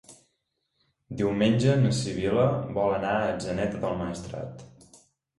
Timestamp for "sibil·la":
1.97-2.45